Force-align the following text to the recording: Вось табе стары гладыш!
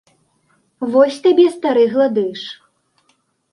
Вось 0.95 1.19
табе 1.27 1.45
стары 1.59 1.83
гладыш! 1.93 2.41